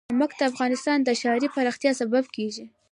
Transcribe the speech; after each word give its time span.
نمک 0.13 0.31
د 0.37 0.41
افغانستان 0.51 0.97
د 1.03 1.09
ښاري 1.19 1.47
پراختیا 1.55 1.91
سبب 2.01 2.25
کېږي. 2.35 2.65